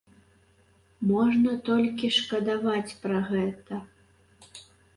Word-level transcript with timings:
Можна 1.09 1.51
толькі 1.69 2.11
шкадаваць 2.17 2.97
пра 3.07 3.17
гэта. 3.31 3.73